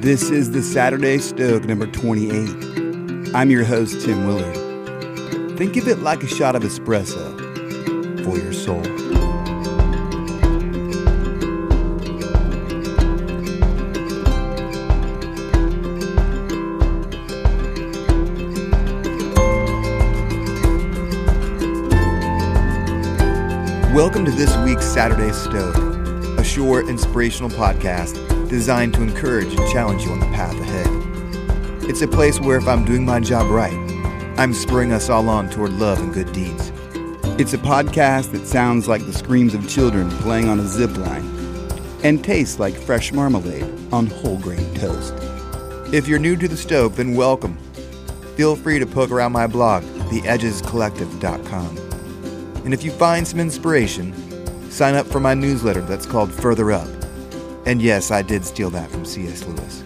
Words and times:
This 0.00 0.30
is 0.30 0.50
the 0.52 0.62
Saturday 0.62 1.18
Stoke 1.18 1.64
number 1.64 1.86
28. 1.86 3.34
I'm 3.34 3.50
your 3.50 3.64
host, 3.64 4.00
Tim 4.00 4.26
Willard. 4.26 5.58
Think 5.58 5.76
of 5.76 5.86
it 5.88 5.98
like 5.98 6.22
a 6.22 6.26
shot 6.26 6.56
of 6.56 6.62
espresso 6.62 7.36
for 8.24 8.38
your 8.38 8.54
soul. 8.54 8.80
Welcome 23.94 24.24
to 24.24 24.30
this 24.30 24.56
week's 24.64 24.86
Saturday 24.86 25.30
Stoke, 25.32 25.89
a 26.50 26.52
short, 26.52 26.88
inspirational 26.88 27.50
podcast 27.50 28.16
designed 28.48 28.94
to 28.94 29.02
encourage 29.02 29.54
and 29.54 29.70
challenge 29.70 30.02
you 30.04 30.10
on 30.10 30.18
the 30.20 30.26
path 30.26 30.58
ahead. 30.60 30.86
It's 31.88 32.02
a 32.02 32.08
place 32.08 32.40
where 32.40 32.56
if 32.56 32.66
I'm 32.66 32.84
doing 32.84 33.04
my 33.04 33.20
job 33.20 33.50
right, 33.50 33.72
I'm 34.36 34.52
spurring 34.52 34.92
us 34.92 35.08
all 35.08 35.28
on 35.28 35.48
toward 35.50 35.72
love 35.74 36.00
and 36.00 36.12
good 36.12 36.32
deeds. 36.32 36.72
It's 37.38 37.54
a 37.54 37.58
podcast 37.58 38.32
that 38.32 38.46
sounds 38.46 38.88
like 38.88 39.06
the 39.06 39.12
screams 39.12 39.54
of 39.54 39.68
children 39.68 40.10
playing 40.10 40.48
on 40.48 40.58
a 40.58 40.66
zip 40.66 40.96
line 40.96 41.24
and 42.02 42.24
tastes 42.24 42.58
like 42.58 42.74
fresh 42.74 43.12
marmalade 43.12 43.66
on 43.92 44.06
whole 44.06 44.38
grain 44.38 44.74
toast. 44.74 45.14
If 45.92 46.08
you're 46.08 46.18
new 46.18 46.36
to 46.36 46.48
the 46.48 46.56
Stoke, 46.56 46.96
then 46.96 47.14
welcome. 47.14 47.56
Feel 48.36 48.56
free 48.56 48.78
to 48.78 48.86
poke 48.86 49.10
around 49.10 49.32
my 49.32 49.46
blog, 49.46 49.84
theedgescollective.com. 49.84 51.76
And 52.64 52.74
if 52.74 52.82
you 52.82 52.90
find 52.90 53.26
some 53.26 53.40
inspiration, 53.40 54.12
sign 54.70 54.94
up 54.94 55.06
for 55.06 55.20
my 55.20 55.34
newsletter 55.34 55.82
that's 55.82 56.06
called 56.06 56.32
Further 56.32 56.72
Up. 56.72 56.88
And 57.66 57.82
yes, 57.82 58.10
I 58.10 58.22
did 58.22 58.44
steal 58.44 58.70
that 58.70 58.90
from 58.90 59.04
C.S. 59.04 59.44
Lewis. 59.44 59.82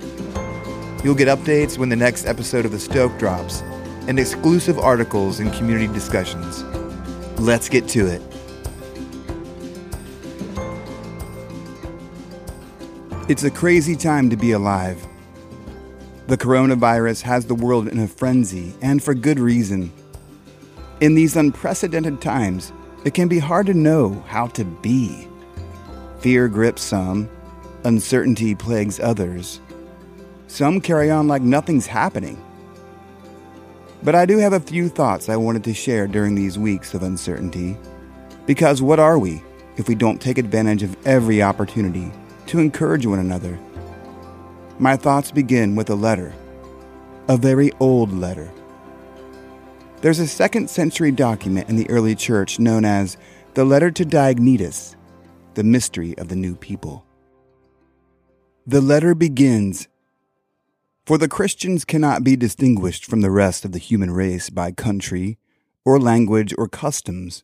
You'll 1.03 1.15
get 1.15 1.29
updates 1.29 1.77
when 1.77 1.89
the 1.89 1.97
next 1.97 2.27
episode 2.27 2.65
of 2.65 2.71
The 2.71 2.79
Stoke 2.79 3.19
drops, 3.19 3.63
and 4.07 4.19
exclusive 4.21 4.79
articles 4.79 5.41
and 5.41 5.53
community 5.55 5.93
discussions. 5.93 6.63
Let's 7.41 7.69
get 7.69 7.89
to 7.89 8.07
it. 8.07 8.23
It's 13.29 13.45
a 13.45 13.51
crazy 13.51 13.97
time 13.97 14.29
to 14.29 14.37
be 14.37 14.53
alive. 14.53 15.03
The 16.27 16.37
coronavirus 16.37 17.23
has 17.23 17.47
the 17.47 17.55
world 17.55 17.89
in 17.89 17.99
a 17.99 18.07
frenzy, 18.07 18.75
and 18.83 19.03
for 19.03 19.15
good 19.15 19.39
reason. 19.39 19.91
In 21.01 21.15
these 21.15 21.37
unprecedented 21.37 22.21
times, 22.21 22.73
it 23.05 23.13
can 23.13 23.29
be 23.29 23.39
hard 23.39 23.67
to 23.67 23.75
know 23.75 24.25
how 24.27 24.47
to 24.49 24.65
be. 24.65 25.29
Fear 26.21 26.49
grips 26.49 26.83
some, 26.83 27.29
uncertainty 27.85 28.55
plagues 28.55 28.99
others. 28.99 29.61
Some 30.47 30.81
carry 30.81 31.11
on 31.11 31.29
like 31.29 31.43
nothing's 31.43 31.87
happening. 31.87 32.43
But 34.03 34.15
I 34.15 34.27
do 34.27 34.39
have 34.39 34.55
a 34.55 34.61
few 34.61 34.89
thoughts 34.89 35.29
I 35.29 35.37
wanted 35.37 35.65
to 35.65 35.75
share 35.75 36.07
during 36.07 36.35
these 36.35 36.59
weeks 36.59 36.95
of 36.95 37.03
uncertainty. 37.03 37.77
Because 38.47 38.83
what 38.83 38.99
are 38.99 39.19
we 39.19 39.43
if 39.77 39.89
we 39.89 39.95
don't 39.95 40.21
take 40.21 40.39
advantage 40.39 40.83
of 40.83 40.97
every 41.07 41.43
opportunity 41.43 42.11
to 42.47 42.59
encourage 42.59 43.07
one 43.07 43.19
another? 43.19 43.59
My 44.79 44.97
thoughts 44.97 45.31
begin 45.31 45.77
with 45.77 45.91
a 45.91 45.95
letter, 45.95 46.35
a 47.29 47.37
very 47.37 47.71
old 47.81 48.13
letter 48.13 48.51
there's 50.05 50.19
a 50.19 50.27
second 50.27 50.69
century 50.69 51.11
document 51.11 51.67
in 51.71 51.77
the 51.77 51.89
early 51.89 52.15
church 52.15 52.59
known 52.59 52.85
as 52.85 53.17
the 53.55 53.65
Letter 53.65 53.91
to 53.91 54.05
Diognetus, 54.05 54.97
the 55.55 55.65
mystery 55.65 56.15
of 56.19 56.29
the 56.29 56.37
new 56.37 56.55
people. 56.55 57.07
The 58.67 58.83
letter 58.83 59.15
begins 59.15 59.89
For 61.07 61.17
the 61.17 61.27
Christians 61.27 61.87
cannot 61.87 62.23
be 62.23 62.37
distinguished 62.37 63.07
from 63.07 63.23
the 63.23 63.31
rest 63.31 63.65
of 63.65 63.73
the 63.73 63.79
human 63.79 64.11
race 64.11 64.51
by 64.51 64.73
country, 64.73 65.39
or 65.87 65.99
language, 65.99 66.53
or 66.59 66.69
customs. 66.69 67.43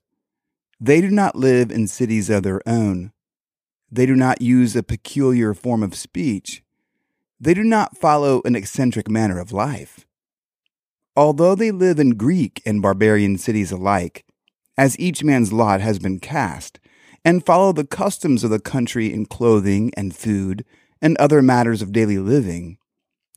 They 0.79 1.01
do 1.01 1.09
not 1.09 1.37
live 1.37 1.71
in 1.71 1.87
cities 1.87 2.29
of 2.29 2.43
their 2.43 2.61
own. 2.69 3.13
They 3.91 4.05
do 4.05 4.15
not 4.15 4.43
use 4.43 4.77
a 4.77 4.83
peculiar 4.83 5.55
form 5.55 5.83
of 5.83 5.95
speech. 5.95 6.63
They 7.41 7.55
do 7.55 7.65
not 7.65 7.97
follow 7.97 8.43
an 8.45 8.55
eccentric 8.55 9.09
manner 9.09 9.39
of 9.39 9.51
life. 9.51 10.05
Although 11.21 11.55
they 11.55 11.71
live 11.71 11.99
in 11.99 12.17
Greek 12.17 12.63
and 12.65 12.81
barbarian 12.81 13.37
cities 13.37 13.71
alike, 13.71 14.25
as 14.79 14.99
each 14.99 15.23
man's 15.23 15.53
lot 15.53 15.83
has 15.83 15.99
been 15.99 16.19
cast, 16.19 16.81
and 17.23 17.45
follow 17.45 17.75
the 17.75 17.85
customs 17.85 18.43
of 18.43 18.49
the 18.49 18.59
country 18.59 19.13
in 19.13 19.27
clothing 19.27 19.93
and 19.99 20.17
food 20.17 20.65
and 21.03 21.19
other 21.19 21.43
matters 21.43 21.83
of 21.83 21.93
daily 21.93 22.17
living, 22.17 22.79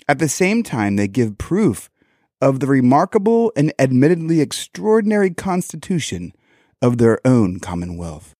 at 0.07 0.19
the 0.19 0.29
same 0.29 0.63
time 0.63 0.95
they 0.95 1.09
give 1.09 1.37
proof 1.37 1.89
of 2.39 2.61
the 2.61 2.67
remarkable 2.67 3.51
and 3.53 3.73
admittedly 3.77 4.39
extraordinary 4.39 5.31
constitution 5.31 6.31
of 6.81 6.99
their 6.99 7.19
own 7.27 7.59
commonwealth. 7.59 8.33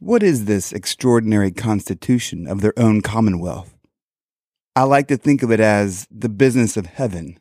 What 0.00 0.22
is 0.22 0.46
this 0.46 0.72
extraordinary 0.72 1.50
constitution 1.50 2.46
of 2.46 2.62
their 2.62 2.72
own 2.78 3.02
commonwealth? 3.02 3.76
I 4.74 4.84
like 4.84 5.08
to 5.08 5.18
think 5.18 5.42
of 5.42 5.52
it 5.52 5.60
as 5.60 6.08
the 6.10 6.30
business 6.30 6.78
of 6.78 6.86
heaven 6.86 7.36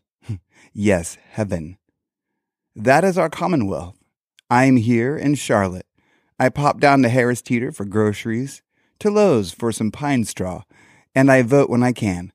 Yes, 0.76 1.20
heaven. 1.30 1.78
That 2.76 3.04
is 3.04 3.16
our 3.16 3.30
commonwealth. 3.30 3.96
I 4.50 4.66
am 4.66 4.78
here 4.78 5.16
in 5.16 5.36
Charlotte. 5.36 5.86
I 6.40 6.50
pop 6.50 6.80
down 6.80 7.04
to 7.04 7.10
Harris 7.10 7.44
Teeter 7.44 7.72
for 7.72 7.86
groceries, 7.86 8.64
to 8.98 9.12
Lowe's 9.12 9.52
for 9.52 9.72
some 9.72 9.92
pine 9.92 10.24
straw, 10.26 10.64
and 11.14 11.32
I 11.32 11.44
vote 11.44 11.70
when 11.70 11.84
I 11.84 11.92
can, 11.92 12.34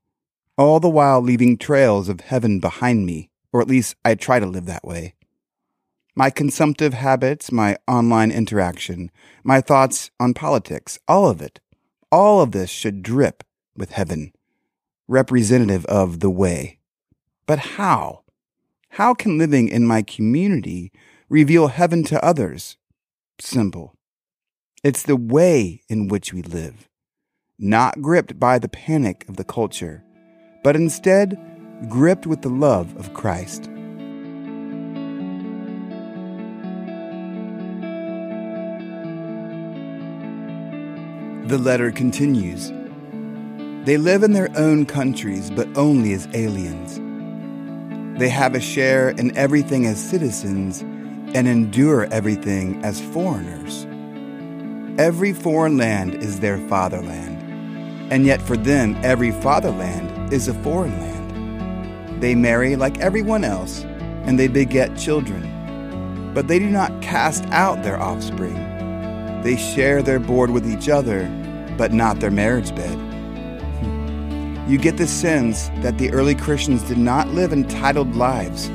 all 0.56 0.78
the 0.78 0.88
while 0.88 1.21
leaving 1.21 1.59
trails 1.59 2.09
of 2.09 2.21
heaven 2.21 2.60
behind 2.60 3.04
me, 3.04 3.28
or 3.53 3.60
at 3.60 3.66
least 3.66 3.97
I 4.04 4.15
try 4.15 4.38
to 4.38 4.47
live 4.47 4.66
that 4.66 4.84
way. 4.84 5.15
My 6.15 6.31
consumptive 6.31 6.94
habits, 6.94 7.50
my 7.50 7.77
online 7.88 8.31
interaction, 8.31 9.10
my 9.43 9.60
thoughts 9.60 10.12
on 10.21 10.32
politics, 10.32 11.00
all 11.09 11.28
of 11.28 11.43
it, 11.43 11.59
all 12.12 12.41
of 12.41 12.53
this 12.53 12.71
should 12.71 13.03
drip 13.03 13.43
with 13.77 13.91
heaven, 13.91 14.32
representative 15.09 15.84
of 15.87 16.21
the 16.21 16.31
way. 16.31 16.78
But 17.47 17.59
how? 17.59 18.22
How 18.98 19.14
can 19.14 19.38
living 19.38 19.69
in 19.69 19.86
my 19.86 20.03
community 20.03 20.91
reveal 21.28 21.69
heaven 21.69 22.03
to 22.03 22.25
others? 22.25 22.76
Simple. 23.38 23.94
It's 24.82 25.04
the 25.04 25.14
way 25.14 25.82
in 25.88 26.09
which 26.09 26.32
we 26.32 26.42
live, 26.42 26.88
not 27.60 28.03
gripped 28.03 28.41
by 28.41 28.59
the 28.59 28.69
panic 28.69 29.25
of 29.28 29.36
the 29.36 29.44
culture, 29.44 30.03
but 30.64 30.75
instead 30.75 31.38
gripped 31.88 32.26
with 32.26 32.42
the 32.42 32.48
love 32.48 32.97
of 32.97 33.14
Christ. 33.14 33.70
The 41.48 41.59
letter 41.59 41.92
continues. 41.92 42.72
They 43.86 43.97
live 43.97 44.25
in 44.25 44.32
their 44.32 44.50
own 44.56 44.86
countries, 44.86 45.53
but 45.53 45.69
only 45.78 46.15
as 46.15 46.26
aliens. 46.34 46.98
They 48.19 48.29
have 48.31 48.56
a 48.56 48.61
share 48.61 49.11
in 49.11 49.37
everything 49.37 49.87
as 49.87 49.97
citizens 49.97 50.81
and 50.81 51.47
endure 51.47 52.12
everything 52.12 52.84
as 52.84 53.01
foreigners. 53.01 53.87
Every 54.99 55.33
foreign 55.33 55.77
land 55.77 56.17
is 56.17 56.41
their 56.41 56.59
fatherland, 56.67 57.41
and 58.12 58.27
yet 58.27 58.43
for 58.43 58.57
them, 58.57 58.97
every 59.05 59.31
fatherland 59.31 60.33
is 60.33 60.49
a 60.49 60.55
foreign 60.65 60.99
land. 60.99 62.21
They 62.21 62.34
marry 62.34 62.75
like 62.75 62.99
everyone 62.99 63.45
else, 63.45 63.84
and 64.25 64.37
they 64.37 64.49
beget 64.49 64.99
children, 64.99 66.33
but 66.34 66.49
they 66.49 66.59
do 66.59 66.69
not 66.69 67.01
cast 67.01 67.45
out 67.53 67.84
their 67.84 68.03
offspring. 68.03 68.57
They 69.45 69.57
share 69.57 70.03
their 70.03 70.19
board 70.19 70.51
with 70.51 70.69
each 70.69 70.89
other, 70.89 71.28
but 71.78 71.93
not 71.93 72.19
their 72.19 72.33
marriage 72.33 72.75
bed 72.75 73.08
you 74.69 74.77
get 74.77 74.98
the 74.98 75.07
sense 75.07 75.71
that 75.77 75.97
the 75.97 76.13
early 76.13 76.34
Christians 76.34 76.83
did 76.83 76.98
not 76.98 77.28
live 77.28 77.54
entitled 77.54 78.15
lives. 78.15 78.69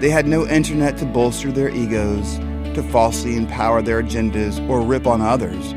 They 0.00 0.08
had 0.08 0.28
no 0.28 0.46
internet 0.46 0.96
to 0.98 1.06
bolster 1.06 1.50
their 1.50 1.70
egos, 1.70 2.38
to 2.76 2.88
falsely 2.92 3.36
empower 3.36 3.82
their 3.82 4.00
agendas, 4.00 4.64
or 4.68 4.80
rip 4.80 5.08
on 5.08 5.20
others 5.20 5.72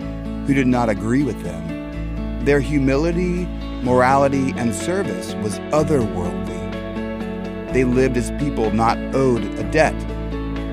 who 0.45 0.53
did 0.53 0.67
not 0.67 0.89
agree 0.89 1.23
with 1.23 1.41
them. 1.41 2.45
Their 2.45 2.59
humility, 2.59 3.47
morality, 3.81 4.53
and 4.57 4.75
service 4.75 5.33
was 5.41 5.57
otherworldly. 5.73 7.73
They 7.73 7.83
lived 7.83 8.15
as 8.15 8.29
people 8.39 8.69
not 8.69 8.99
owed 9.15 9.43
a 9.43 9.63
debt, 9.71 9.99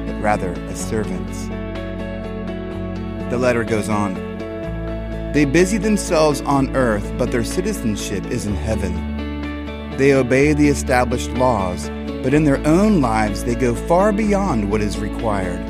but 0.07 0.21
rather 0.21 0.53
as 0.69 0.87
servants. 0.87 1.47
The 3.31 3.39
letter 3.39 3.65
goes 3.65 3.89
on. 3.89 4.24
They 5.35 5.45
busy 5.45 5.79
themselves 5.79 6.43
on 6.43 6.77
earth, 6.77 7.13
but 7.19 7.33
their 7.33 7.43
citizenship 7.43 8.25
is 8.27 8.47
in 8.47 8.55
heaven. 8.55 8.95
They 9.97 10.15
obey 10.15 10.53
the 10.53 10.69
established 10.69 11.31
laws, 11.33 11.89
but 12.23 12.33
in 12.33 12.45
their 12.45 12.65
own 12.65 13.01
lives 13.01 13.43
they 13.43 13.57
go 13.57 13.75
far 13.75 14.13
beyond 14.13 14.71
what 14.71 14.81
is 14.81 14.97
required. 14.97 15.67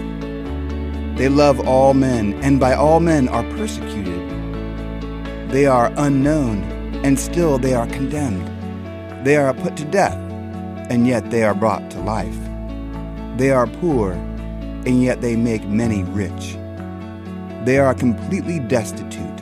They 1.17 1.31
love 1.31 1.67
all 1.67 1.95
men, 1.95 2.35
and 2.43 2.61
by 2.61 2.75
all 2.75 3.01
men 3.01 3.27
are 3.27 3.43
persecuted. 3.57 4.29
They 5.49 5.65
are 5.65 5.91
unknown, 5.97 6.63
and 7.03 7.19
still 7.19 7.57
they 7.57 7.73
are 7.73 7.87
condemned. 7.87 8.47
They 9.25 9.37
are 9.37 9.55
put 9.55 9.79
to 9.79 9.87
death, 9.87 10.19
and 10.91 11.07
yet 11.07 11.31
they 11.31 11.43
are 11.43 11.55
brought 11.55 11.91
to 11.93 12.01
life. 12.01 12.37
They 13.39 13.51
are 13.51 13.67
poor, 13.67 14.13
and 14.13 15.03
yet 15.03 15.23
they 15.23 15.37
make 15.37 15.65
many 15.65 16.03
rich. 16.05 16.59
They 17.65 17.79
are 17.79 17.95
completely 17.95 18.59
destitute, 18.59 19.34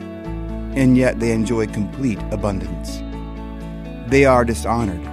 and 0.75 0.97
yet 0.97 1.19
they 1.19 1.31
enjoy 1.31 1.67
complete 1.67 2.19
abundance. 2.31 3.01
They 4.09 4.25
are 4.25 4.43
dishonored, 4.45 5.05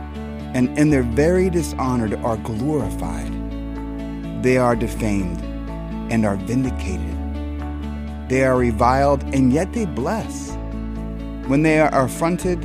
and 0.55 0.77
in 0.79 0.91
their 0.91 1.03
very 1.03 1.51
dishonored 1.51 2.15
are 2.15 2.37
glorified. 2.39 3.33
They 4.43 4.57
are 4.57 4.75
defamed, 4.75 5.41
and 6.13 6.25
are 6.25 6.37
vindicated. 6.37 7.17
They 8.29 8.45
are 8.45 8.57
reviled, 8.57 9.23
and 9.35 9.53
yet 9.53 9.73
they 9.73 9.87
bless. 9.87 10.51
When 11.47 11.63
they 11.63 11.81
are 11.81 12.05
affronted, 12.05 12.61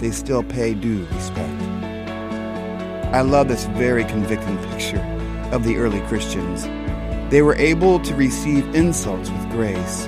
they 0.00 0.10
still 0.10 0.42
pay 0.42 0.74
due 0.74 1.04
respect. 1.06 1.62
I 3.12 3.22
love 3.22 3.48
this 3.48 3.64
very 3.66 4.04
convicting 4.04 4.56
picture 4.70 5.02
of 5.52 5.64
the 5.64 5.76
early 5.76 6.00
Christians. 6.02 6.62
They 7.30 7.42
were 7.42 7.56
able 7.56 8.00
to 8.00 8.14
receive 8.14 8.74
insults 8.74 9.30
with 9.30 9.50
grace, 9.50 10.06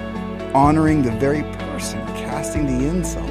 honoring 0.54 1.02
the 1.02 1.10
very 1.12 1.42
person 1.58 2.00
casting 2.32 2.64
the 2.64 2.88
insult. 2.88 3.26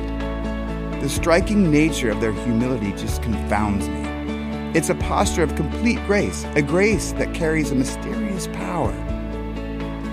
The 1.02 1.10
striking 1.10 1.72
nature 1.72 2.12
of 2.12 2.22
their 2.22 2.34
humility 2.34 2.92
just 2.92 3.24
confounds 3.24 3.90
me. 3.90 4.78
It's 4.78 4.90
a 4.90 4.96
posture 4.96 5.42
of 5.42 5.56
complete 5.56 5.98
grace, 6.06 6.46
a 6.56 6.62
grace 6.62 7.12
that 7.14 7.34
carries 7.34 7.72
a 7.72 7.76
mysterious 7.76 8.46
power. 8.50 8.94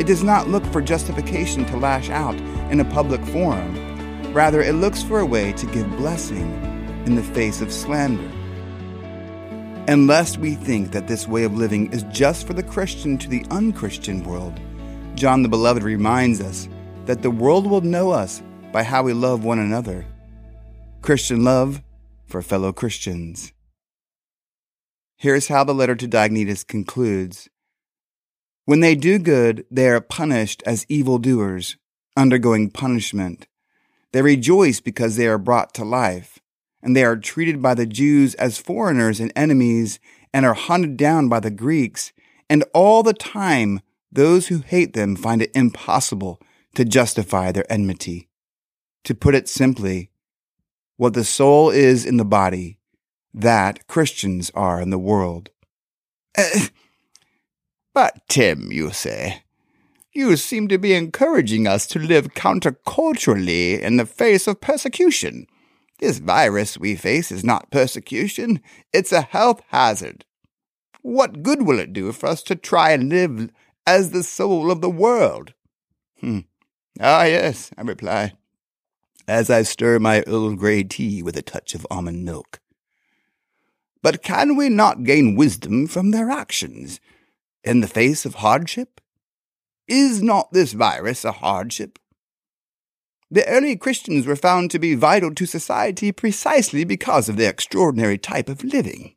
It 0.00 0.06
does 0.06 0.25
not 0.25 0.49
look 0.49 0.64
for 0.64 0.81
justification 0.81 1.67
to 1.67 1.76
lash 1.76 2.08
out 2.08 2.35
in 2.73 2.81
a 2.81 2.85
public 2.87 3.23
forum. 3.26 4.32
Rather, 4.32 4.62
it 4.62 4.73
looks 4.73 5.02
for 5.02 5.20
a 5.20 5.26
way 5.26 5.52
to 5.52 5.67
give 5.67 5.99
blessing 5.99 6.50
in 7.05 7.14
the 7.14 7.23
face 7.23 7.61
of 7.61 7.70
slander. 7.70 8.32
Unless 9.87 10.38
we 10.38 10.55
think 10.55 10.93
that 10.93 11.08
this 11.08 11.29
way 11.29 11.44
of 11.44 11.52
living 11.52 11.93
is 11.93 12.05
just 12.05 12.46
for 12.46 12.55
the 12.55 12.62
Christian 12.62 13.19
to 13.19 13.29
the 13.29 13.44
unchristian 13.50 14.25
world, 14.25 14.58
John 15.14 15.43
the 15.43 15.50
Beloved 15.50 15.82
reminds 15.82 16.40
us 16.40 16.70
that 17.05 17.20
the 17.20 17.31
world 17.31 17.67
will 17.67 17.82
know 17.82 18.12
us 18.12 18.43
by 18.73 18.82
how 18.82 19.03
we 19.03 19.12
love 19.12 19.44
one 19.44 19.59
another. 19.59 20.06
Christian 21.03 21.44
love 21.44 21.82
for 22.26 22.43
fellow 22.43 22.73
Christians. 22.73 23.53
Here's 25.17 25.49
how 25.49 25.65
the 25.65 25.75
letter 25.75 25.97
to 25.97 26.09
Diognetus 26.09 26.67
concludes 26.67 27.49
When 28.65 28.81
they 28.81 28.94
do 28.94 29.19
good, 29.19 29.65
they 29.70 29.88
are 29.88 30.00
punished 30.00 30.62
as 30.67 30.87
evildoers, 30.88 31.76
undergoing 32.17 32.70
punishment. 32.70 33.47
They 34.12 34.23
rejoice 34.23 34.81
because 34.81 35.17
they 35.17 35.26
are 35.26 35.38
brought 35.38 35.75
to 35.75 35.85
life 35.85 36.38
and 36.82 36.97
they 36.97 37.05
are 37.05 37.17
treated 37.17 37.61
by 37.61 37.75
the 37.75 37.87
Jews 37.87 38.35
as 38.37 38.59
foreigners 38.59 39.21
and 39.21 39.32
enemies, 39.35 39.99
and 40.32 40.44
are 40.44 40.55
hunted 40.55 40.97
down 40.97 41.29
by 41.29 41.41
the 41.41 41.50
Greeks, 41.50 42.12
and 42.49 42.64
all 42.73 43.03
the 43.03 43.14
time 43.14 43.81
those 44.12 44.49
who 44.49 44.59
hate 44.59 44.93
them 44.93 45.17
find 45.17 45.43
it 45.43 45.50
impossible 45.55 46.41
to 46.75 46.85
justify 46.85 47.50
their 47.50 47.71
enmity. 47.71 48.28
To 49.05 49.15
put 49.15 49.35
it 49.35 49.49
simply, 49.49 50.11
what 50.97 51.15
the 51.15 51.25
soul 51.25 51.71
is 51.71 52.05
in 52.05 52.17
the 52.17 52.25
body, 52.25 52.79
that 53.33 53.87
Christians 53.87 54.50
are 54.55 54.81
in 54.81 54.91
the 54.91 54.99
world. 54.99 55.50
Uh, 56.37 56.67
but, 57.95 58.21
Tim, 58.29 58.71
you 58.73 58.93
say, 58.93 59.43
you 60.12 60.37
seem 60.37 60.69
to 60.69 60.79
be 60.79 60.95
encouraging 60.95 61.67
us 61.67 61.87
to 61.89 61.99
live 61.99 62.35
counterculturally 62.35 63.81
in 63.81 63.97
the 63.97 64.06
face 64.06 64.47
of 64.47 64.61
persecution. 64.61 65.47
This 65.99 66.19
virus 66.19 66.79
we 66.79 66.97
face 66.97 67.33
is 67.33 67.45
not 67.45 67.71
persecution, 67.71 68.61
it's 68.93 69.12
a 69.12 69.23
health 69.23 69.62
hazard. 69.69 70.25
What 71.03 71.43
good 71.43 71.62
will 71.62 71.79
it 71.79 71.93
do 71.93 72.12
for 72.12 72.27
us 72.27 72.43
to 72.45 72.56
try 72.56 72.91
and 72.91 73.09
live 73.09 73.50
as 73.87 74.11
the 74.11 74.23
soul 74.23 74.71
of 74.71 74.81
the 74.81 74.91
world? 74.91 75.55
Hmm. 76.21 76.41
Ah, 77.00 77.25
yes, 77.25 77.71
I 77.79 77.83
reply, 77.83 78.33
as 79.29 79.51
I 79.51 79.63
stir 79.63 79.99
my 79.99 80.23
Earl 80.27 80.55
Grey 80.57 80.83
tea 80.83 81.23
with 81.23 81.37
a 81.37 81.43
touch 81.43 81.75
of 81.75 81.87
almond 81.91 82.25
milk. 82.25 82.61
But 84.03 84.23
can 84.23 84.57
we 84.57 84.69
not 84.69 85.05
gain 85.05 85.37
wisdom 85.37 85.87
from 85.87 86.11
their 86.11 86.31
actions 86.31 86.99
in 87.63 87.81
the 87.81 87.87
face 87.87 88.25
of 88.25 88.37
hardship? 88.37 89.01
Is 89.87 90.23
not 90.23 90.53
this 90.53 90.73
virus 90.73 91.25
a 91.25 91.33
hardship? 91.33 91.99
The 93.31 93.47
early 93.47 93.77
Christians 93.77 94.27
were 94.27 94.37
found 94.37 94.71
to 94.71 94.79
be 94.79 94.95
vital 94.95 95.35
to 95.35 95.45
society 95.45 96.13
precisely 96.13 96.85
because 96.85 97.29
of 97.29 97.37
their 97.37 97.51
extraordinary 97.51 98.17
type 98.17 98.49
of 98.49 98.65
living. 98.65 99.15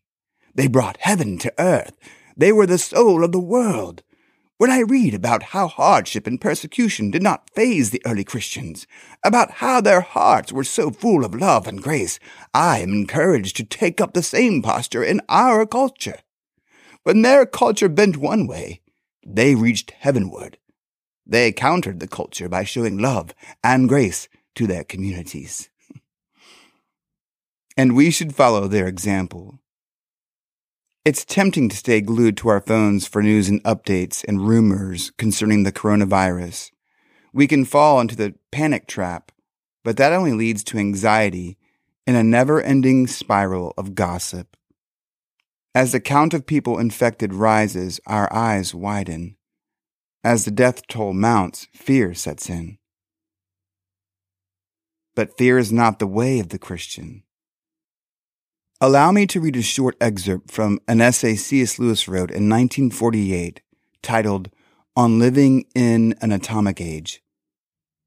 They 0.54 0.68
brought 0.68 0.98
heaven 1.00 1.38
to 1.40 1.54
earth. 1.58 1.94
They 2.36 2.52
were 2.52 2.66
the 2.66 2.78
soul 2.78 3.24
of 3.24 3.32
the 3.32 3.40
world. 3.40 4.04
When 4.62 4.70
I 4.70 4.82
read 4.82 5.16
about 5.16 5.42
how 5.58 5.68
hardship 5.68 6.28
and 6.28 6.40
persecution 6.40 7.10
did 7.10 7.24
not 7.24 7.50
faze 7.50 7.90
the 7.90 8.02
early 8.06 8.24
Christians, 8.24 8.86
about 9.26 9.54
how 9.54 9.82
their 9.82 10.02
hearts 10.02 10.54
were 10.54 10.64
so 10.64 10.92
full 10.92 11.26
of 11.26 11.34
love 11.34 11.66
and 11.66 11.82
grace, 11.82 12.20
I 12.54 12.78
am 12.78 12.94
encouraged 12.94 13.56
to 13.56 13.64
take 13.64 14.00
up 14.00 14.14
the 14.14 14.22
same 14.22 14.62
posture 14.62 15.04
in 15.04 15.20
our 15.28 15.66
culture. 15.66 16.20
When 17.02 17.24
their 17.24 17.48
culture 17.48 17.90
bent 17.90 18.18
one 18.18 18.46
way, 18.46 18.82
they 19.26 19.56
reached 19.56 19.96
heavenward. 19.98 20.60
They 21.26 21.52
countered 21.52 22.00
the 22.00 22.08
culture 22.08 22.48
by 22.48 22.64
showing 22.64 23.00
love 23.00 23.34
and 23.64 23.90
grace 23.90 24.30
to 24.54 24.68
their 24.68 24.84
communities. 24.84 25.72
and 27.76 27.96
we 27.96 28.12
should 28.12 28.36
follow 28.36 28.68
their 28.68 28.86
example. 28.86 29.61
It's 31.04 31.26
tempting 31.26 31.68
to 31.70 31.76
stay 31.76 32.00
glued 32.00 32.38
to 32.38 32.50
our 32.50 32.62
phones 32.62 33.08
for 33.08 33.24
news 33.24 33.50
and 33.50 33.64
updates 33.64 34.24
and 34.28 34.48
rumors 34.48 35.10
concerning 35.18 35.64
the 35.64 35.72
coronavirus. 35.72 36.70
We 37.34 37.48
can 37.48 37.66
fall 37.66 38.00
into 38.00 38.16
the 38.16 38.36
panic 38.52 38.86
trap, 38.86 39.32
but 39.84 39.98
that 39.98 40.14
only 40.14 40.34
leads 40.34 40.64
to 40.66 40.78
anxiety 40.78 41.58
and 42.06 42.16
a 42.16 42.24
never 42.24 42.62
ending 42.62 43.08
spiral 43.08 43.74
of 43.80 43.96
gossip. 43.96 44.56
As 45.74 45.92
the 45.92 46.00
count 46.00 46.36
of 46.36 46.46
people 46.46 46.78
infected 46.78 47.34
rises, 47.34 48.00
our 48.06 48.32
eyes 48.32 48.76
widen. 48.76 49.38
As 50.24 50.46
the 50.46 50.52
death 50.52 50.86
toll 50.88 51.14
mounts, 51.14 51.68
fear 51.74 52.14
sets 52.14 52.48
in. 52.48 52.78
But 55.16 55.36
fear 55.36 55.58
is 55.58 55.72
not 55.72 55.98
the 55.98 56.06
way 56.06 56.38
of 56.38 56.50
the 56.50 56.60
Christian. 56.60 57.24
Allow 58.84 59.12
me 59.12 59.28
to 59.28 59.40
read 59.40 59.56
a 59.58 59.62
short 59.62 59.96
excerpt 60.02 60.50
from 60.50 60.80
an 60.88 61.02
essay 61.02 61.36
C.S. 61.36 61.78
Lewis 61.78 62.08
wrote 62.08 62.32
in 62.32 62.50
1948 62.50 63.62
titled 64.02 64.50
On 64.96 65.20
Living 65.20 65.66
in 65.76 66.16
an 66.20 66.32
Atomic 66.32 66.82
Age. 66.82 67.22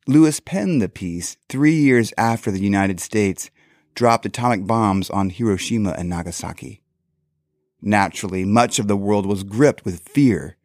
Lewis 0.09 0.41
penned 0.41 0.83
the 0.83 0.89
piece 0.89 1.37
three 1.49 1.77
years 1.77 2.13
after 2.19 2.51
the 2.51 2.59
United 2.59 2.99
States 2.99 3.53
dropped 3.95 4.27
atomic 4.27 4.67
bombs 4.67 5.11
on 5.11 5.31
Hiroshima 5.31 5.95
and 5.97 6.09
Nagasaki. 6.09 6.83
Naturally, 7.81 8.45
much 8.45 8.81
of 8.81 8.89
the 8.89 8.97
world 8.97 9.27
was 9.27 9.45
gripped 9.45 9.85
with 9.85 10.01
fear 10.01 10.57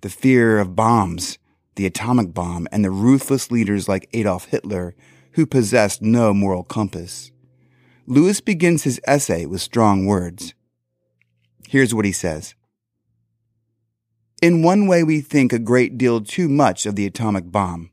the 0.00 0.10
fear 0.10 0.58
of 0.58 0.74
bombs, 0.74 1.38
the 1.76 1.86
atomic 1.86 2.34
bomb, 2.34 2.66
and 2.72 2.84
the 2.84 2.90
ruthless 2.90 3.52
leaders 3.52 3.88
like 3.88 4.10
Adolf 4.12 4.46
Hitler 4.46 4.96
who 5.34 5.46
possessed 5.46 6.02
no 6.02 6.34
moral 6.34 6.64
compass. 6.64 7.30
Lewis 8.06 8.40
begins 8.42 8.82
his 8.82 9.00
essay 9.06 9.46
with 9.46 9.62
strong 9.62 10.04
words. 10.04 10.52
Here's 11.68 11.94
what 11.94 12.04
he 12.04 12.12
says. 12.12 12.54
In 14.42 14.62
one 14.62 14.86
way, 14.86 15.02
we 15.02 15.22
think 15.22 15.52
a 15.52 15.58
great 15.58 15.96
deal 15.96 16.20
too 16.20 16.48
much 16.48 16.84
of 16.84 16.96
the 16.96 17.06
atomic 17.06 17.50
bomb. 17.50 17.92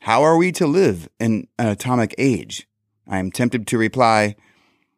How 0.00 0.22
are 0.22 0.36
we 0.36 0.52
to 0.52 0.68
live 0.68 1.08
in 1.18 1.48
an 1.58 1.66
atomic 1.66 2.14
age? 2.16 2.68
I 3.08 3.18
am 3.18 3.32
tempted 3.32 3.66
to 3.66 3.78
reply, 3.78 4.36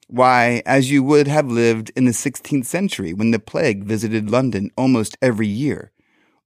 why, 0.07 0.63
as 0.67 0.91
you 0.91 1.03
would 1.03 1.27
have 1.27 1.51
lived 1.51 1.91
in 1.97 2.05
the 2.05 2.11
16th 2.11 2.67
century 2.67 3.15
when 3.15 3.31
the 3.31 3.39
plague 3.39 3.85
visited 3.85 4.29
London 4.29 4.71
almost 4.77 5.17
every 5.23 5.47
year, 5.47 5.93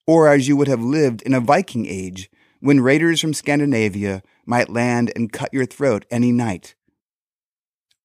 or 0.06 0.28
as 0.28 0.46
you 0.46 0.56
would 0.56 0.68
have 0.68 0.82
lived 0.82 1.22
in 1.22 1.34
a 1.34 1.40
Viking 1.40 1.86
age 1.86 2.30
when 2.60 2.80
raiders 2.80 3.20
from 3.20 3.34
Scandinavia 3.34 4.22
might 4.46 4.70
land 4.70 5.10
and 5.16 5.32
cut 5.32 5.52
your 5.52 5.66
throat 5.66 6.04
any 6.08 6.30
night. 6.30 6.76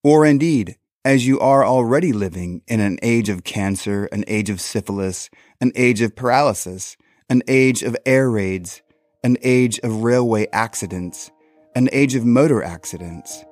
Or 0.04 0.26
indeed, 0.26 0.78
as 1.04 1.28
you 1.28 1.40
are 1.40 1.66
already 1.66 2.14
living 2.14 2.62
in 2.68 2.80
an 2.80 3.00
age 3.02 3.30
of 3.30 3.44
cancer, 3.44 4.06
an 4.12 4.24
age 4.28 4.50
of 4.50 4.62
syphilis, 4.62 5.30
an 5.60 5.72
age 5.76 6.02
of 6.02 6.16
paralysis, 6.16 6.96
an 7.30 7.44
age 7.48 7.84
of 7.84 7.98
air 8.06 8.30
raids, 8.30 8.82
an 9.24 9.38
age 9.42 9.80
of 9.80 10.04
railway 10.04 10.48
accidents, 10.54 11.32
an 11.76 11.90
age 11.92 12.16
of 12.16 12.26
motor 12.26 12.64
accidents. 12.64 13.44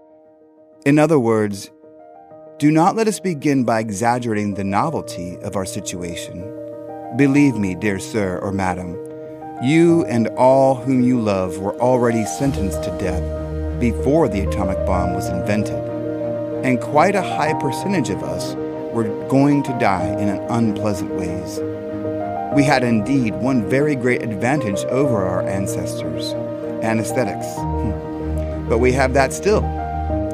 In 0.86 0.98
other 0.98 1.20
words, 1.20 1.70
do 2.60 2.72
not 2.72 2.96
let 2.96 3.08
us 3.08 3.20
begin 3.20 3.64
by 3.64 3.80
exaggerating 3.80 4.54
the 4.54 4.64
novelty 4.64 5.38
of 5.40 5.56
our 5.56 5.66
situation 5.66 6.54
Believe 7.16 7.56
me, 7.56 7.74
dear 7.74 8.00
sir 8.00 8.38
or 8.40 8.52
madam, 8.52 8.94
you 9.64 10.06
and 10.06 10.28
all 10.38 10.76
whom 10.76 11.02
you 11.02 11.20
love 11.20 11.58
were 11.58 11.80
already 11.80 12.26
sentenced 12.26 12.84
to 12.84 12.98
death, 13.00 13.80
before 13.80 14.28
the 14.28 14.42
atomic 14.42 14.78
bomb 14.86 15.14
was 15.14 15.30
invented, 15.30 15.87
and 16.68 16.82
quite 16.82 17.16
a 17.16 17.22
high 17.22 17.54
percentage 17.54 18.10
of 18.10 18.22
us 18.24 18.54
were 18.94 19.06
going 19.30 19.64
to 19.64 19.72
die 19.80 20.06
in 20.20 20.28
unpleasant 20.28 21.10
ways. 21.14 21.62
We 22.54 22.62
had 22.62 22.84
indeed 22.84 23.36
one 23.36 23.70
very 23.70 23.96
great 23.96 24.22
advantage 24.22 24.84
over 24.86 25.16
our 25.16 25.48
ancestors 25.48 26.34
anesthetics. 26.84 27.48
Hmm. 27.56 28.68
but 28.68 28.80
we 28.80 28.92
have 28.92 29.14
that 29.14 29.32
still. 29.32 29.64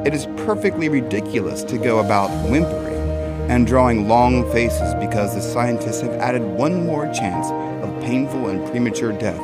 It 0.07 0.15
is 0.15 0.25
perfectly 0.45 0.89
ridiculous 0.89 1.63
to 1.65 1.77
go 1.77 1.99
about 1.99 2.29
whimpering 2.49 2.99
and 3.51 3.67
drawing 3.67 4.07
long 4.07 4.51
faces 4.51 4.95
because 4.95 5.35
the 5.35 5.41
scientists 5.41 6.01
have 6.01 6.13
added 6.13 6.41
one 6.41 6.83
more 6.83 7.05
chance 7.13 7.51
of 7.85 8.03
painful 8.03 8.49
and 8.49 8.67
premature 8.71 9.13
death 9.13 9.37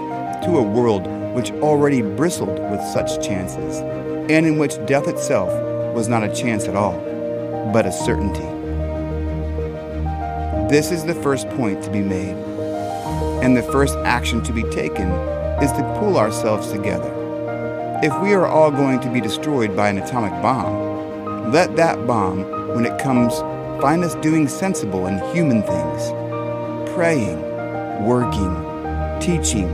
to 0.43 0.57
a 0.57 0.63
world 0.63 1.05
which 1.35 1.51
already 1.61 2.01
bristled 2.01 2.57
with 2.71 2.81
such 2.81 3.23
chances, 3.23 3.77
and 4.31 4.47
in 4.47 4.57
which 4.57 4.83
death 4.87 5.07
itself 5.07 5.51
was 5.93 6.07
not 6.07 6.23
a 6.23 6.33
chance 6.33 6.65
at 6.65 6.75
all, 6.75 6.93
but 7.73 7.85
a 7.85 7.91
certainty. 7.91 8.47
This 10.69 10.91
is 10.91 11.03
the 11.05 11.15
first 11.15 11.49
point 11.49 11.83
to 11.83 11.91
be 11.91 12.01
made, 12.01 12.35
and 13.43 13.55
the 13.55 13.63
first 13.63 13.95
action 14.05 14.43
to 14.43 14.53
be 14.53 14.63
taken 14.63 15.09
is 15.61 15.71
to 15.73 15.97
pull 15.99 16.17
ourselves 16.17 16.71
together. 16.71 17.11
If 18.03 18.17
we 18.21 18.33
are 18.33 18.47
all 18.47 18.71
going 18.71 18.99
to 19.01 19.11
be 19.11 19.19
destroyed 19.19 19.75
by 19.75 19.89
an 19.89 19.97
atomic 19.97 20.31
bomb, 20.41 21.51
let 21.51 21.75
that 21.75 22.05
bomb, 22.07 22.43
when 22.75 22.85
it 22.85 22.99
comes, 22.99 23.39
find 23.81 24.03
us 24.03 24.15
doing 24.15 24.47
sensible 24.47 25.07
and 25.07 25.19
human 25.35 25.63
things 25.63 26.11
praying, 26.93 27.39
working, 28.05 28.53
teaching, 29.21 29.73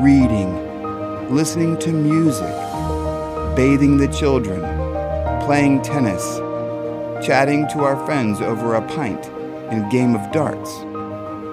reading, 0.00 1.34
listening 1.34 1.76
to 1.78 1.90
music, 1.90 2.54
bathing 3.56 3.96
the 3.96 4.06
children, 4.16 4.60
playing 5.46 5.80
tennis, 5.82 6.38
chatting 7.24 7.68
to 7.68 7.84
our 7.84 8.04
friends 8.04 8.40
over 8.40 8.74
a 8.74 8.82
pint 8.88 9.24
and 9.70 9.88
game 9.92 10.16
of 10.16 10.32
darts, 10.32 10.82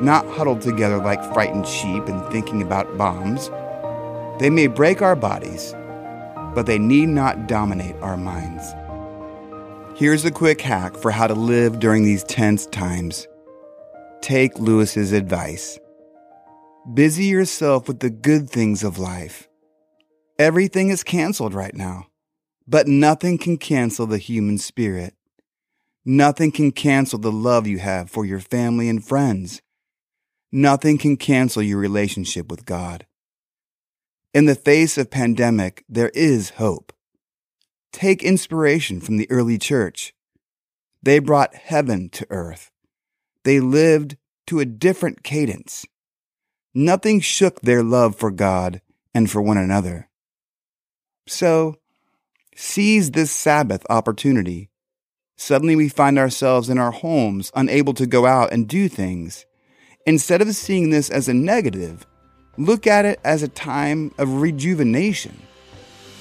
not 0.04 0.28
huddled 0.30 0.62
together 0.62 0.98
like 0.98 1.24
frightened 1.32 1.68
sheep 1.68 2.08
and 2.08 2.32
thinking 2.32 2.64
about 2.64 2.98
bombs. 2.98 3.52
They 4.40 4.50
may 4.50 4.66
break 4.66 5.04
our 5.04 5.16
bodies, 5.16 5.76
but 6.56 6.66
they 6.66 6.80
need 6.80 7.10
not 7.10 7.46
dominate 7.46 7.96
our 7.98 8.18
minds. 8.18 8.74
Here's 9.96 10.26
a 10.26 10.32
quick 10.32 10.60
hack 10.60 10.98
for 10.98 11.12
how 11.12 11.28
to 11.28 11.36
live 11.36 11.80
during 11.80 12.04
these 12.04 12.24
tense 12.24 12.66
times. 12.66 13.28
Take 14.22 14.58
Lewis's 14.58 15.12
advice. 15.12 15.78
Busy 16.96 17.26
yourself 17.26 17.88
with 17.88 18.00
the 18.00 18.10
good 18.10 18.50
things 18.50 18.84
of 18.84 18.98
life. 18.98 19.48
Everything 20.40 20.90
is 20.90 21.04
canceled 21.04 21.54
right 21.54 21.76
now, 21.76 22.08
but 22.68 22.88
nothing 22.88 23.38
can 23.38 23.58
cancel 23.58 24.06
the 24.06 24.18
human 24.18 24.58
spirit. 24.58 25.16
Nothing 26.06 26.52
can 26.52 26.72
cancel 26.72 27.20
the 27.20 27.32
love 27.32 27.68
you 27.68 27.80
have 27.80 28.10
for 28.10 28.26
your 28.26 28.40
family 28.40 28.90
and 28.90 29.04
friends. 29.04 29.62
Nothing 30.52 30.98
can 30.98 31.18
cancel 31.18 31.62
your 31.62 31.80
relationship 31.80 32.50
with 32.50 32.66
God. 32.66 33.06
In 34.34 34.46
the 34.46 34.56
face 34.56 34.98
of 34.98 35.10
pandemic, 35.10 35.84
there 35.88 36.10
is 36.10 36.52
hope. 36.52 36.92
Take 37.92 38.24
inspiration 38.24 39.00
from 39.00 39.18
the 39.18 39.30
early 39.30 39.58
church. 39.58 40.14
They 41.02 41.20
brought 41.20 41.56
heaven 41.56 42.10
to 42.10 42.28
earth. 42.30 42.72
They 43.44 43.60
lived 43.60 44.18
to 44.48 44.60
a 44.60 44.66
different 44.66 45.24
cadence. 45.24 45.86
Nothing 46.74 47.20
shook 47.20 47.62
their 47.62 47.84
love 47.84 48.16
for 48.16 48.32
God 48.32 48.82
and 49.14 49.30
for 49.30 49.42
one 49.42 49.58
another. 49.58 50.10
So, 51.28 51.78
seize 52.56 53.12
this 53.12 53.32
Sabbath 53.32 53.86
opportunity. 53.90 54.70
Suddenly 55.38 55.76
we 55.76 55.90
find 55.90 56.18
ourselves 56.18 56.70
in 56.70 56.78
our 56.78 56.92
homes, 56.92 57.52
unable 57.56 57.94
to 57.96 58.06
go 58.06 58.26
out 58.26 58.54
and 58.54 58.68
do 58.68 58.88
things. 58.88 59.46
Instead 60.06 60.42
of 60.42 60.56
seeing 60.56 60.90
this 60.90 61.10
as 61.10 61.28
a 61.28 61.34
negative, 61.34 62.06
Look 62.58 62.86
at 62.86 63.04
it 63.06 63.20
as 63.24 63.42
a 63.42 63.48
time 63.48 64.14
of 64.20 64.42
rejuvenation. 64.42 65.42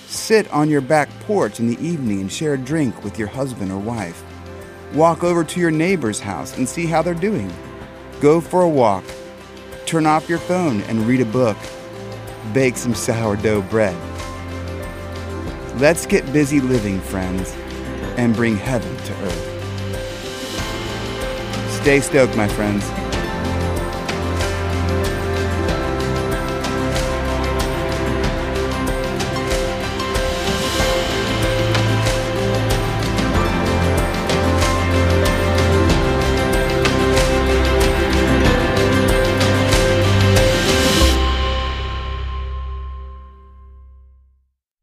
Sit 0.07 0.51
on 0.51 0.71
your 0.71 0.81
back 0.81 1.11
porch 1.21 1.61
in 1.61 1.67
the 1.67 1.79
evening 1.87 2.23
and 2.23 2.33
share 2.33 2.55
a 2.55 2.59
drink 2.59 3.05
with 3.05 3.19
your 3.19 3.29
husband 3.29 3.71
or 3.71 3.79
wife. 3.79 4.25
Walk 4.95 5.25
over 5.25 5.45
to 5.45 5.61
your 5.61 5.71
neighbor's 5.71 6.21
house 6.21 6.57
and 6.57 6.67
see 6.67 6.87
how 6.87 7.03
they're 7.03 7.12
doing. 7.12 7.53
Go 8.23 8.41
for 8.41 8.62
a 8.62 8.69
walk. 8.69 9.05
Turn 9.85 10.07
off 10.07 10.31
your 10.31 10.39
phone 10.39 10.81
and 10.83 11.07
read 11.07 11.21
a 11.21 11.27
book. 11.27 11.59
Bake 12.55 12.79
some 12.79 12.95
sourdough 12.95 13.61
bread. 13.62 14.12
Let's 15.76 16.05
get 16.07 16.31
busy 16.33 16.61
living, 16.61 17.00
friends, 17.00 17.55
and 18.19 18.35
bring 18.37 18.57
heaven 18.57 18.95
to 18.97 19.12
earth. 19.25 19.49
Stay 21.81 22.00
stoked, 22.00 22.37
my 22.37 22.47
friends. 22.47 23.01